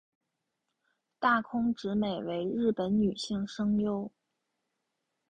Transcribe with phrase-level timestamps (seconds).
[1.19, 4.11] 大空直美为日本女性声优。